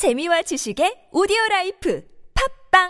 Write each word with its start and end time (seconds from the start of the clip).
재미와 0.00 0.40
지식의 0.40 1.10
오디오 1.12 1.36
라이프 1.50 2.00
팟빵 2.72 2.88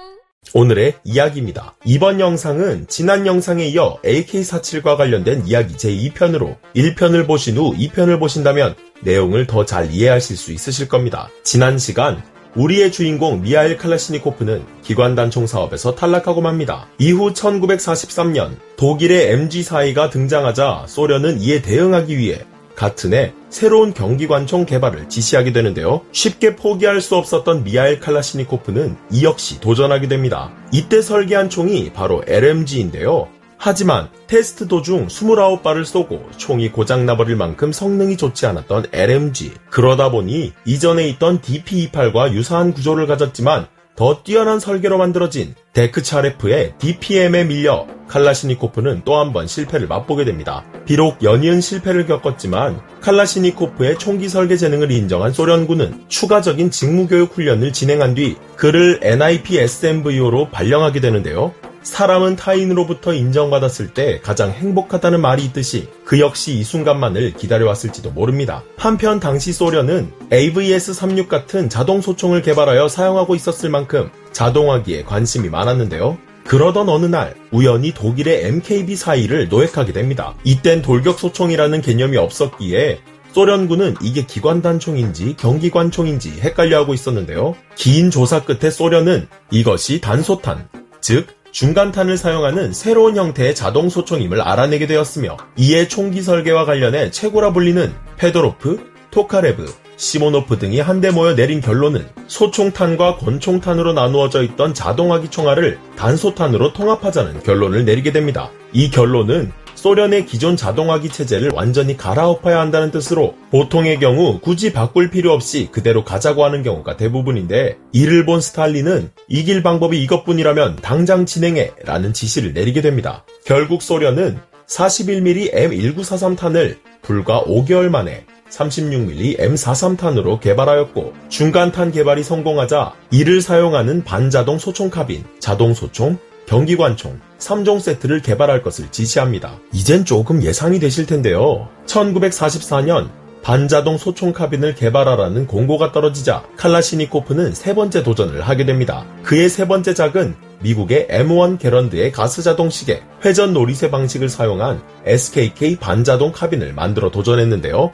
오늘의 0.54 0.94
이야기입니다. 1.02 1.74
이번 1.84 2.20
영상은 2.20 2.86
지난 2.86 3.26
영상에 3.26 3.66
이어 3.66 3.98
AK47과 4.04 4.96
관련된 4.96 5.44
이야기 5.44 5.74
제2편으로 5.74 6.56
1편을 6.76 7.26
보신 7.26 7.56
후 7.56 7.74
2편을 7.74 8.20
보신다면 8.20 8.76
내용을 9.00 9.48
더 9.48 9.66
잘 9.66 9.90
이해하실 9.90 10.36
수 10.36 10.52
있으실 10.52 10.86
겁니다. 10.86 11.28
지난 11.42 11.78
시간 11.78 12.22
우리의 12.54 12.92
주인공 12.92 13.42
미하일 13.42 13.76
칼라시니코프는 13.76 14.64
기관단총 14.84 15.48
사업에서 15.48 15.96
탈락하고 15.96 16.40
맙니다. 16.40 16.86
이후 16.98 17.32
1943년 17.32 18.52
독일의 18.76 19.36
MG4가 19.36 20.12
등장하자 20.12 20.84
소련은 20.86 21.40
이에 21.40 21.60
대응하기 21.60 22.16
위해 22.16 22.46
같은 22.80 23.12
해 23.12 23.34
새로운 23.50 23.92
경기관총 23.92 24.64
개발을 24.64 25.10
지시하게 25.10 25.52
되는데요. 25.52 26.00
쉽게 26.12 26.56
포기할 26.56 27.02
수 27.02 27.14
없었던 27.14 27.62
미하일 27.62 28.00
칼라시니코프는 28.00 28.96
이 29.10 29.22
역시 29.22 29.60
도전하게 29.60 30.08
됩니다. 30.08 30.50
이때 30.72 31.02
설계한 31.02 31.50
총이 31.50 31.92
바로 31.92 32.24
LMG인데요. 32.26 33.28
하지만 33.58 34.08
테스트 34.28 34.66
도중 34.66 35.08
29발을 35.08 35.84
쏘고 35.84 36.30
총이 36.38 36.72
고장나버릴 36.72 37.36
만큼 37.36 37.70
성능이 37.70 38.16
좋지 38.16 38.46
않았던 38.46 38.86
LMG. 38.94 39.52
그러다 39.68 40.10
보니 40.10 40.54
이전에 40.64 41.06
있던 41.08 41.42
DP28과 41.42 42.32
유사한 42.32 42.72
구조를 42.72 43.06
가졌지만 43.06 43.66
더 44.00 44.22
뛰어난 44.22 44.60
설계로 44.60 44.96
만들어진 44.96 45.54
데크차레프의 45.74 46.72
DPM에 46.78 47.44
밀려 47.44 47.86
칼라시니코프는 48.08 49.02
또 49.04 49.18
한 49.18 49.34
번 49.34 49.46
실패를 49.46 49.88
맛보게 49.88 50.24
됩니다. 50.24 50.64
비록 50.86 51.22
연이은 51.22 51.60
실패를 51.60 52.06
겪었지만 52.06 52.80
칼라시니코프의 53.02 53.98
총기 53.98 54.30
설계 54.30 54.56
재능을 54.56 54.90
인정한 54.90 55.34
소련군은 55.34 56.06
추가적인 56.08 56.70
직무교육 56.70 57.36
훈련을 57.36 57.74
진행한 57.74 58.14
뒤 58.14 58.36
그를 58.56 59.00
NIP 59.02 59.58
SMVO로 59.58 60.48
발령하게 60.48 61.00
되는데요. 61.00 61.52
사람은 61.82 62.36
타인으로부터 62.36 63.14
인정받았을 63.14 63.94
때 63.94 64.20
가장 64.22 64.50
행복하다는 64.50 65.20
말이 65.20 65.44
있듯이 65.46 65.88
그 66.04 66.20
역시 66.20 66.58
이 66.58 66.62
순간만을 66.62 67.34
기다려왔을지도 67.34 68.10
모릅니다. 68.10 68.62
한편 68.76 69.18
당시 69.18 69.52
소련은 69.52 70.12
AVS-36 70.30 71.28
같은 71.28 71.68
자동 71.68 72.00
소총을 72.00 72.42
개발하여 72.42 72.88
사용하고 72.88 73.34
있었을 73.34 73.70
만큼 73.70 74.10
자동화기에 74.32 75.04
관심이 75.04 75.48
많았는데요. 75.48 76.18
그러던 76.46 76.88
어느 76.88 77.06
날 77.06 77.34
우연히 77.52 77.92
독일의 77.94 78.50
MKB-42를 78.60 79.48
노획하게 79.48 79.92
됩니다. 79.92 80.34
이땐 80.44 80.82
돌격소총이라는 80.82 81.80
개념이 81.80 82.16
없었기에 82.16 83.00
소련군은 83.32 83.94
이게 84.02 84.26
기관단총인지 84.26 85.36
경기관총인지 85.36 86.40
헷갈려하고 86.40 86.94
있었는데요. 86.94 87.54
긴 87.76 88.10
조사 88.10 88.44
끝에 88.44 88.70
소련은 88.70 89.28
이것이 89.52 90.00
단소탄, 90.00 90.68
즉 91.00 91.28
중간탄을 91.52 92.16
사용하는 92.16 92.72
새로운 92.72 93.16
형태의 93.16 93.54
자동 93.54 93.88
소총임을 93.88 94.40
알아내게 94.40 94.86
되었으며 94.86 95.36
이에 95.56 95.88
총기 95.88 96.22
설계와 96.22 96.64
관련해 96.64 97.10
최고라 97.10 97.52
불리는 97.52 97.92
페도로프, 98.16 98.90
토카레브, 99.10 99.66
시모노프 99.96 100.58
등이 100.58 100.80
한데 100.80 101.10
모여 101.10 101.34
내린 101.34 101.60
결론은 101.60 102.06
소총탄과 102.26 103.16
권총탄으로 103.16 103.92
나누어져 103.92 104.42
있던 104.44 104.72
자동화기 104.72 105.28
총알을 105.28 105.78
단소탄으로 105.96 106.72
통합하자는 106.72 107.42
결론을 107.42 107.84
내리게 107.84 108.12
됩니다. 108.12 108.50
이 108.72 108.90
결론은 108.90 109.52
소련의 109.80 110.26
기존 110.26 110.58
자동화기 110.58 111.08
체제를 111.08 111.52
완전히 111.54 111.96
갈아엎어야 111.96 112.60
한다는 112.60 112.90
뜻으로 112.90 113.34
보통의 113.50 113.98
경우 113.98 114.38
굳이 114.38 114.74
바꿀 114.74 115.08
필요 115.08 115.32
없이 115.32 115.70
그대로 115.72 116.04
가자고 116.04 116.44
하는 116.44 116.62
경우가 116.62 116.98
대부분인데 116.98 117.78
이를 117.92 118.26
본 118.26 118.42
스탈린은 118.42 119.10
이길 119.28 119.62
방법이 119.62 120.02
이것뿐이라면 120.02 120.76
당장 120.82 121.24
진행해 121.24 121.72
라는 121.84 122.12
지시를 122.12 122.52
내리게 122.52 122.82
됩니다. 122.82 123.24
결국 123.46 123.80
소련은 123.80 124.38
41mm 124.68 125.54
M1943탄을 125.54 126.76
불과 127.00 127.42
5개월 127.44 127.88
만에 127.88 128.26
36mm 128.50 129.38
M43탄으로 129.38 130.40
개발하였고 130.40 131.14
중간탄 131.30 131.90
개발이 131.90 132.22
성공하자 132.22 132.92
이를 133.12 133.40
사용하는 133.40 134.04
반자동 134.04 134.58
소총 134.58 134.90
카빈, 134.90 135.24
자동 135.38 135.72
소총, 135.72 136.18
경기관총 136.50 137.20
3종 137.38 137.80
세트를 137.80 138.22
개발할 138.22 138.64
것을 138.64 138.90
지시합니다. 138.90 139.60
이젠 139.72 140.04
조금 140.04 140.42
예상이 140.42 140.80
되실 140.80 141.06
텐데요. 141.06 141.68
1944년 141.86 143.08
반자동 143.42 143.96
소총 143.96 144.32
카빈을 144.32 144.74
개발하라는 144.74 145.46
공고가 145.46 145.92
떨어지자 145.92 146.42
칼라시니코프는 146.56 147.54
세 147.54 147.74
번째 147.74 148.02
도전을 148.02 148.42
하게 148.42 148.66
됩니다. 148.66 149.06
그의 149.22 149.48
세 149.48 149.68
번째 149.68 149.94
작은 149.94 150.34
미국의 150.60 151.06
M1 151.08 151.60
게런드의 151.60 152.10
가스 152.10 152.42
자동 152.42 152.68
시계 152.68 153.00
회전 153.24 153.54
놀이쇠 153.54 153.92
방식을 153.92 154.28
사용한 154.28 154.82
SKK 155.06 155.76
반자동 155.76 156.32
카빈을 156.32 156.74
만들어 156.74 157.12
도전했는데요. 157.12 157.92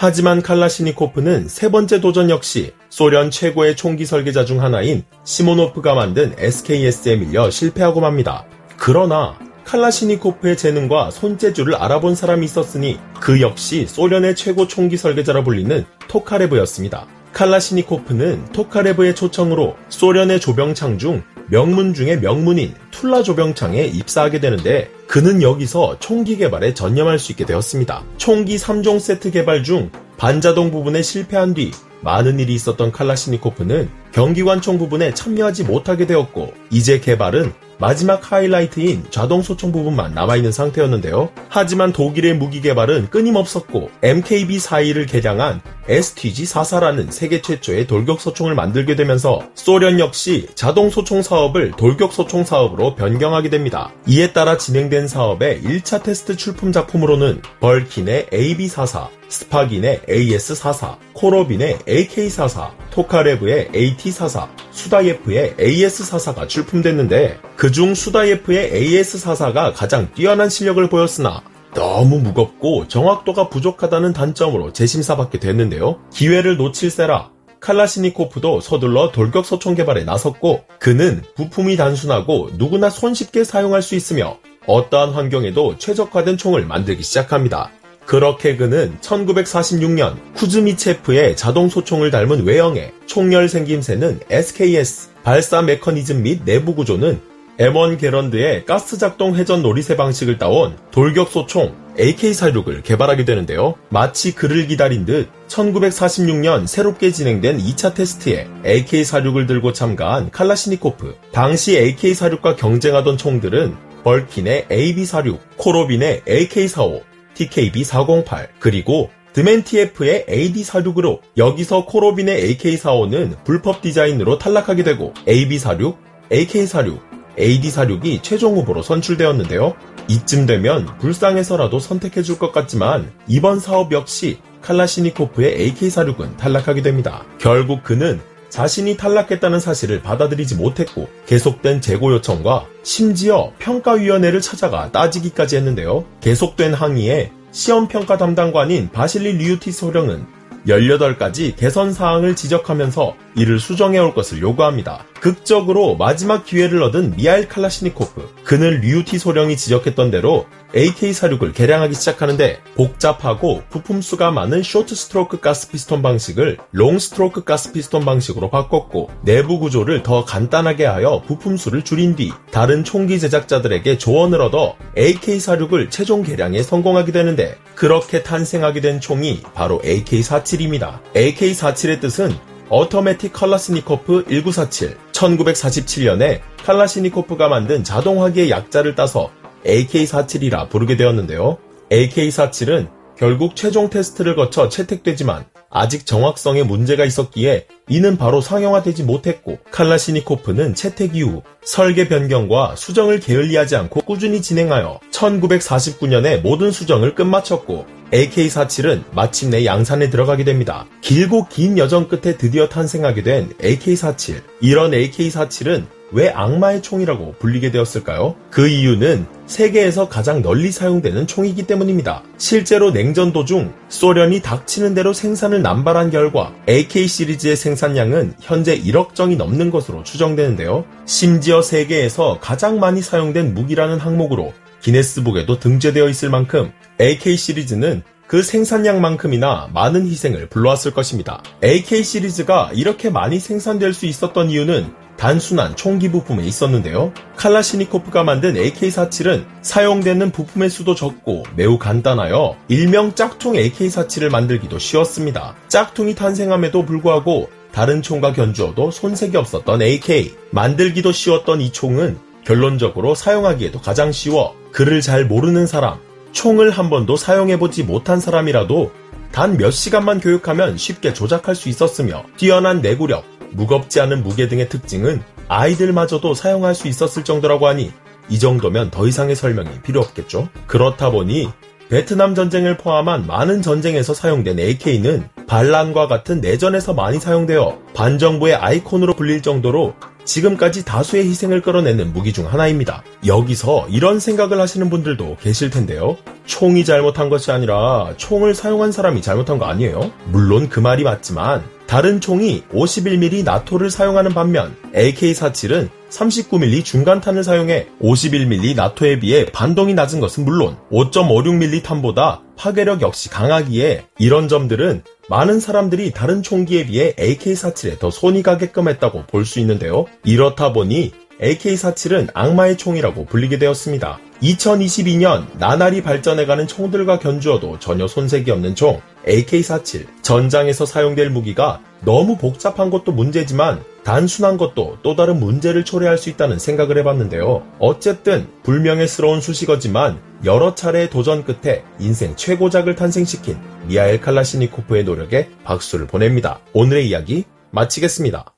하지만 0.00 0.42
칼라시니코프는 0.42 1.48
세 1.48 1.72
번째 1.72 2.00
도전 2.00 2.30
역시 2.30 2.72
소련 2.88 3.32
최고의 3.32 3.74
총기 3.74 4.06
설계자 4.06 4.44
중 4.44 4.62
하나인 4.62 5.02
시모노프가 5.24 5.96
만든 5.96 6.36
SKS에 6.38 7.16
밀려 7.16 7.50
실패하고 7.50 8.00
맙니다. 8.00 8.44
그러나 8.76 9.36
칼라시니코프의 9.64 10.56
재능과 10.56 11.10
손재주를 11.10 11.74
알아본 11.74 12.14
사람이 12.14 12.44
있었으니 12.44 13.00
그 13.20 13.40
역시 13.40 13.86
소련의 13.88 14.36
최고 14.36 14.68
총기 14.68 14.96
설계자라 14.96 15.42
불리는 15.42 15.84
토카레브였습니다. 16.06 17.08
칼라시니코프는 17.32 18.52
토카레브의 18.52 19.16
초청으로 19.16 19.74
소련의 19.88 20.38
조병창 20.38 20.98
중 20.98 21.24
명문 21.50 21.94
중의 21.94 22.20
명문인 22.20 22.74
툴라 22.90 23.22
조병창에 23.22 23.84
입사하게 23.84 24.40
되는데 24.40 24.90
그는 25.06 25.42
여기서 25.42 25.98
총기 25.98 26.36
개발에 26.36 26.74
전념할 26.74 27.18
수 27.18 27.32
있게 27.32 27.46
되었습니다. 27.46 28.04
총기 28.18 28.56
3종 28.56 29.00
세트 29.00 29.30
개발 29.30 29.62
중 29.62 29.90
반자동 30.18 30.70
부분에 30.70 31.00
실패한 31.02 31.54
뒤 31.54 31.70
많은 32.02 32.38
일이 32.38 32.54
있었던 32.54 32.92
칼라시니코프는 32.92 33.88
경기관총 34.12 34.78
부분에 34.78 35.14
참여하지 35.14 35.64
못하게 35.64 36.06
되었고 36.06 36.52
이제 36.70 37.00
개발은 37.00 37.52
마지막 37.80 38.32
하이라이트인 38.32 39.04
자동 39.10 39.40
소총 39.40 39.70
부분만 39.70 40.12
남아있는 40.12 40.50
상태였는데요. 40.50 41.30
하지만 41.48 41.92
독일의 41.92 42.34
무기 42.34 42.60
개발은 42.60 43.08
끊임없었고 43.10 43.90
MKB-42를 44.02 45.08
개량한 45.08 45.60
STG-44라는 45.86 47.12
세계 47.12 47.40
최초의 47.40 47.86
돌격 47.86 48.20
소총을 48.20 48.54
만들게 48.54 48.96
되면서 48.96 49.40
소련 49.54 50.00
역시 50.00 50.48
자동 50.54 50.90
소총 50.90 51.22
사업을 51.22 51.70
돌격 51.72 52.12
소총 52.12 52.44
사업으로 52.44 52.96
변경하게 52.96 53.48
됩니다. 53.48 53.92
이에 54.06 54.32
따라 54.32 54.58
진행된 54.58 55.06
사업의 55.06 55.62
1차 55.62 56.02
테스트 56.02 56.36
출품 56.36 56.72
작품으로는 56.72 57.42
벌킨의 57.60 58.26
AB-44, 58.32 59.08
스파긴의 59.28 60.00
AS-44, 60.08 60.96
코로빈의 61.12 61.78
AK-44, 61.78 62.70
토카레브의 62.90 63.68
AT-44, 63.98 64.48
수다예프의 64.70 65.54
AS-44가 65.58 66.48
출품됐는데 66.48 67.38
그중 67.56 67.94
수다예프의 67.94 68.72
AS-44가 68.72 69.74
가장 69.74 70.12
뛰어난 70.14 70.48
실력을 70.48 70.88
보였으나 70.88 71.42
너무 71.74 72.18
무겁고 72.18 72.88
정확도가 72.88 73.48
부족하다는 73.48 74.12
단점으로 74.12 74.72
재심사받게 74.72 75.38
됐는데요. 75.38 76.00
기회를 76.12 76.56
놓칠세라 76.56 77.30
칼라시니코프도 77.60 78.60
서둘러 78.60 79.10
돌격 79.10 79.44
소총 79.44 79.74
개발에 79.74 80.04
나섰고 80.04 80.62
그는 80.78 81.22
부품이 81.34 81.76
단순하고 81.76 82.50
누구나 82.54 82.88
손쉽게 82.88 83.44
사용할 83.44 83.82
수 83.82 83.96
있으며 83.96 84.38
어떠한 84.66 85.12
환경에도 85.12 85.76
최적화된 85.78 86.36
총을 86.36 86.66
만들기 86.66 87.02
시작합니다. 87.02 87.70
그렇게 88.08 88.56
그는 88.56 88.96
1946년 89.02 90.16
쿠즈미체프의 90.34 91.36
자동 91.36 91.68
소총을 91.68 92.10
닮은 92.10 92.46
외형에 92.46 92.90
총열 93.04 93.50
생김새는 93.50 94.20
SKS, 94.30 95.10
발사 95.22 95.60
메커니즘 95.60 96.22
및 96.22 96.40
내부 96.46 96.74
구조는 96.74 97.20
M1 97.58 98.00
게런드의 98.00 98.64
가스 98.64 98.96
작동 98.96 99.34
회전 99.34 99.60
놀이새 99.60 99.96
방식을 99.96 100.38
따온 100.38 100.74
돌격 100.90 101.28
소총 101.28 101.74
AK-46을 101.98 102.82
개발하게 102.82 103.26
되는데요. 103.26 103.74
마치 103.90 104.34
그를 104.34 104.66
기다린 104.66 105.04
듯 105.04 105.28
1946년 105.48 106.66
새롭게 106.66 107.10
진행된 107.10 107.58
2차 107.58 107.92
테스트에 107.92 108.48
AK-46을 108.64 109.46
들고 109.46 109.74
참가한 109.74 110.30
칼라시니코프. 110.30 111.14
당시 111.32 111.78
AK-46과 111.78 112.56
경쟁하던 112.56 113.18
총들은 113.18 113.76
벌킨의 114.02 114.68
AB-46, 114.70 115.38
코로빈의 115.58 116.22
AK-45, 116.26 117.02
TKB-408 117.38 118.48
그리고 118.58 119.10
드멘티에프의 119.32 120.26
AD-46으로 120.28 121.20
여기서 121.36 121.84
코로빈의 121.84 122.56
AK-45는 122.56 123.44
불법 123.44 123.82
디자인으로 123.82 124.38
탈락하게 124.38 124.82
되고 124.82 125.14
AB-46, 125.26 125.96
AK-46, 126.30 126.98
AD-46이 127.38 128.22
최종 128.22 128.56
후보로 128.56 128.82
선출되었는데요. 128.82 129.74
이쯤 130.08 130.46
되면 130.46 130.86
불쌍해서라도 130.98 131.78
선택해줄 131.78 132.38
것 132.38 132.50
같지만 132.52 133.12
이번 133.28 133.60
사업 133.60 133.92
역시 133.92 134.38
칼라시니코프의 134.62 135.72
AK-46은 135.72 136.36
탈락하게 136.36 136.82
됩니다. 136.82 137.24
결국 137.38 137.84
그는 137.84 138.20
자신이 138.48 138.96
탈락했다는 138.96 139.60
사실을 139.60 140.02
받아들이지 140.02 140.56
못했고 140.56 141.08
계속된 141.26 141.80
재고 141.80 142.12
요청과 142.12 142.66
심지어 142.82 143.52
평가위원회를 143.58 144.40
찾아가 144.40 144.90
따지기까지 144.90 145.56
했는데요. 145.56 146.04
계속된 146.20 146.74
항의에 146.74 147.32
시험평가 147.52 148.16
담당관인 148.16 148.90
바실리 148.90 149.32
리우티 149.32 149.72
소령은 149.72 150.26
18가지 150.66 151.56
개선 151.56 151.92
사항을 151.92 152.36
지적하면서 152.36 153.14
이를 153.36 153.58
수정해 153.58 153.98
올 153.98 154.12
것을 154.12 154.40
요구합니다. 154.40 155.04
극적으로 155.20 155.96
마지막 155.96 156.44
기회를 156.44 156.82
얻은 156.82 157.16
미하일 157.16 157.48
칼라시니코프. 157.48 158.36
그는 158.44 158.80
류티 158.80 159.18
소령이 159.18 159.56
지적했던 159.56 160.10
대로 160.10 160.46
AK-46을 160.74 161.54
개량하기 161.54 161.94
시작하는데 161.94 162.60
복잡하고 162.74 163.62
부품 163.70 164.02
수가 164.02 164.30
많은 164.30 164.62
short 164.62 164.94
stroke 164.94 165.40
가스 165.40 165.70
피스톤 165.70 166.02
방식을 166.02 166.58
long 166.72 166.98
stroke 166.98 167.44
가스 167.44 167.72
피스톤 167.72 168.04
방식으로 168.04 168.50
바꿨고 168.50 169.10
내부 169.22 169.58
구조를 169.58 170.02
더 170.02 170.24
간단하게 170.24 170.84
하여 170.84 171.22
부품 171.26 171.56
수를 171.56 171.82
줄인 171.82 172.16
뒤 172.16 172.32
다른 172.50 172.84
총기 172.84 173.18
제작자들에게 173.18 173.98
조언을 173.98 174.40
얻어 174.42 174.76
AK-46을 174.96 175.90
최종 175.90 176.22
개량에 176.22 176.62
성공하게 176.62 177.12
되는데 177.12 177.56
그렇게 177.74 178.22
탄생하게 178.22 178.80
된 178.80 179.00
총이 179.00 179.42
바로 179.54 179.80
AK-47입니다. 179.80 181.00
AK-47의 181.14 182.00
뜻은 182.00 182.36
어터매틱 182.70 183.32
칼라스니코프 183.32 184.24
1947 184.28 185.07
1947년에 185.18 186.40
칼라시니코프가 186.64 187.48
만든 187.48 187.82
자동화기의 187.82 188.50
약자를 188.50 188.94
따서 188.94 189.30
AK-47이라 189.66 190.68
부르게 190.68 190.96
되었는데요. 190.96 191.58
AK-47은 191.90 192.88
결국 193.16 193.56
최종 193.56 193.90
테스트를 193.90 194.36
거쳐 194.36 194.68
채택되지만 194.68 195.46
아직 195.70 196.06
정확성에 196.06 196.62
문제가 196.62 197.04
있었기에 197.04 197.66
이는 197.88 198.16
바로 198.16 198.40
상용화되지 198.40 199.02
못했고 199.04 199.58
칼라시니코프는 199.70 200.74
채택 200.74 201.14
이후 201.16 201.42
설계 201.62 202.08
변경과 202.08 202.76
수정을 202.76 203.20
게을리하지 203.20 203.76
않고 203.76 204.00
꾸준히 204.02 204.40
진행하여 204.40 205.00
1949년에 205.10 206.40
모든 206.40 206.70
수정을 206.70 207.14
끝마쳤고 207.14 207.86
AK-47은 208.12 209.04
마침내 209.12 209.64
양산에 209.64 210.08
들어가게 210.08 210.44
됩니다. 210.44 210.86
길고 211.02 211.46
긴 211.48 211.76
여정 211.76 212.08
끝에 212.08 212.36
드디어 212.36 212.68
탄생하게 212.68 213.22
된 213.22 213.52
AK-47. 213.60 214.42
이런 214.60 214.92
AK-47은 214.92 215.97
왜 216.10 216.30
악마의 216.30 216.82
총이라고 216.82 217.34
불리게 217.38 217.70
되었을까요? 217.70 218.34
그 218.50 218.68
이유는 218.68 219.26
세계에서 219.46 220.08
가장 220.08 220.42
널리 220.42 220.70
사용되는 220.70 221.26
총이기 221.26 221.66
때문입니다. 221.66 222.22
실제로 222.38 222.90
냉전 222.90 223.32
도중 223.32 223.72
소련이 223.88 224.40
닥치는 224.40 224.94
대로 224.94 225.12
생산을 225.12 225.62
남발한 225.62 226.10
결과 226.10 226.54
AK 226.68 227.06
시리즈의 227.06 227.56
생산량은 227.56 228.34
현재 228.40 228.78
1억 228.78 229.14
정이 229.14 229.36
넘는 229.36 229.70
것으로 229.70 230.02
추정되는데요. 230.02 230.84
심지어 231.06 231.62
세계에서 231.62 232.38
가장 232.40 232.78
많이 232.80 233.02
사용된 233.02 233.54
무기라는 233.54 233.98
항목으로 233.98 234.52
기네스북에도 234.80 235.58
등재되어 235.58 236.08
있을 236.08 236.30
만큼 236.30 236.72
AK 237.00 237.36
시리즈는 237.36 238.02
그 238.26 238.42
생산량만큼이나 238.42 239.70
많은 239.72 240.06
희생을 240.06 240.48
불러왔을 240.48 240.92
것입니다. 240.92 241.42
AK 241.64 242.04
시리즈가 242.04 242.70
이렇게 242.74 243.08
많이 243.08 243.40
생산될 243.40 243.94
수 243.94 244.04
있었던 244.04 244.50
이유는 244.50 245.07
단순한 245.18 245.76
총기 245.76 246.10
부품에 246.10 246.44
있었는데요. 246.44 247.12
칼라시니코프가 247.36 248.22
만든 248.22 248.54
AK-47은 248.54 249.44
사용되는 249.62 250.30
부품의 250.30 250.70
수도 250.70 250.94
적고 250.94 251.42
매우 251.56 251.76
간단하여 251.76 252.56
일명 252.68 253.14
짝퉁 253.14 253.54
AK-47을 253.54 254.30
만들기도 254.30 254.78
쉬웠습니다. 254.78 255.56
짝퉁이 255.66 256.14
탄생함에도 256.14 256.86
불구하고 256.86 257.50
다른 257.72 258.00
총과 258.00 258.32
견주어도 258.32 258.90
손색이 258.90 259.36
없었던 259.36 259.82
AK. 259.82 260.34
만들기도 260.52 261.12
쉬웠던 261.12 261.60
이 261.60 261.72
총은 261.72 262.16
결론적으로 262.44 263.14
사용하기에도 263.14 263.80
가장 263.80 264.12
쉬워 264.12 264.54
그를 264.72 265.00
잘 265.00 265.26
모르는 265.26 265.66
사람, 265.66 265.98
총을 266.32 266.70
한 266.70 266.88
번도 266.88 267.16
사용해보지 267.16 267.82
못한 267.82 268.20
사람이라도 268.20 268.90
단 269.32 269.58
몇 269.58 269.70
시간만 269.70 270.20
교육하면 270.20 270.78
쉽게 270.78 271.12
조작할 271.12 271.54
수 271.54 271.68
있었으며 271.68 272.24
뛰어난 272.36 272.80
내구력, 272.80 273.24
무겁지 273.50 274.00
않은 274.00 274.22
무게 274.22 274.48
등의 274.48 274.68
특징은 274.68 275.22
아이들마저도 275.48 276.34
사용할 276.34 276.74
수 276.74 276.88
있었을 276.88 277.24
정도라고 277.24 277.66
하니 277.66 277.92
이 278.28 278.38
정도면 278.38 278.90
더 278.90 279.06
이상의 279.06 279.34
설명이 279.36 279.82
필요 279.82 280.00
없겠죠. 280.00 280.48
그렇다 280.66 281.10
보니 281.10 281.48
베트남 281.88 282.34
전쟁을 282.34 282.76
포함한 282.76 283.26
많은 283.26 283.62
전쟁에서 283.62 284.12
사용된 284.12 284.58
AK는 284.58 285.28
반란과 285.46 286.06
같은 286.06 286.42
내전에서 286.42 286.92
많이 286.92 287.18
사용되어 287.18 287.78
반정부의 287.94 288.56
아이콘으로 288.56 289.16
불릴 289.16 289.40
정도로 289.40 289.94
지금까지 290.26 290.84
다수의 290.84 291.26
희생을 291.26 291.62
끌어내는 291.62 292.12
무기 292.12 292.34
중 292.34 292.52
하나입니다. 292.52 293.02
여기서 293.26 293.86
이런 293.88 294.20
생각을 294.20 294.60
하시는 294.60 294.90
분들도 294.90 295.38
계실 295.40 295.70
텐데요. 295.70 296.18
총이 296.44 296.84
잘못한 296.84 297.30
것이 297.30 297.50
아니라 297.50 298.12
총을 298.18 298.54
사용한 298.54 298.92
사람이 298.92 299.22
잘못한 299.22 299.58
거 299.58 299.64
아니에요? 299.64 300.12
물론 300.26 300.68
그 300.68 300.80
말이 300.80 301.02
맞지만 301.02 301.64
다른 301.88 302.20
총이 302.20 302.64
51mm 302.70 303.44
나토를 303.44 303.90
사용하는 303.90 304.34
반면 304.34 304.76
AK-47은 304.94 305.88
39mm 306.10 306.84
중간탄을 306.84 307.42
사용해 307.42 307.86
51mm 308.02 308.76
나토에 308.76 309.18
비해 309.20 309.46
반동이 309.46 309.94
낮은 309.94 310.20
것은 310.20 310.44
물론 310.44 310.76
5.56mm 310.92 311.82
탄보다 311.82 312.42
파괴력 312.56 313.00
역시 313.00 313.30
강하기에 313.30 314.04
이런 314.18 314.48
점들은 314.48 315.02
많은 315.30 315.60
사람들이 315.60 316.10
다른 316.12 316.42
총기에 316.42 316.84
비해 316.86 317.14
AK-47에 317.14 317.98
더 317.98 318.10
손이 318.10 318.42
가게끔 318.42 318.88
했다고 318.88 319.24
볼 319.26 319.46
수 319.46 319.58
있는데요. 319.60 320.04
이렇다 320.24 320.74
보니 320.74 321.12
AK-47은 321.40 322.28
악마의 322.34 322.76
총이라고 322.76 323.24
불리게 323.24 323.58
되었습니다. 323.58 324.18
2022년 324.42 325.46
나날이 325.58 326.02
발전해가는 326.02 326.66
총들과 326.66 327.18
견주어도 327.18 327.78
전혀 327.78 328.06
손색이 328.06 328.50
없는 328.50 328.74
총 328.74 329.00
AK-47 329.26 330.22
전장에서 330.22 330.86
사용될 330.86 331.30
무기가 331.30 331.80
너무 332.04 332.36
복잡한 332.36 332.90
것도 332.90 333.12
문제지만 333.12 333.82
단순한 334.04 334.56
것도 334.56 334.98
또 335.02 335.16
다른 335.16 335.40
문제를 335.40 335.84
초래할 335.84 336.16
수 336.16 336.30
있다는 336.30 336.58
생각을 336.58 336.96
해봤는데요. 336.98 337.66
어쨌든 337.78 338.48
불명예스러운 338.62 339.40
수식어지만 339.40 340.20
여러 340.44 340.74
차례의 340.74 341.10
도전 341.10 341.44
끝에 341.44 341.82
인생 341.98 342.36
최고작을 342.36 342.94
탄생시킨 342.94 343.58
미하엘 343.88 344.20
칼라시니코프의 344.20 345.04
노력에 345.04 345.50
박수를 345.64 346.06
보냅니다. 346.06 346.60
오늘의 346.72 347.08
이야기 347.08 347.44
마치겠습니다. 347.70 348.54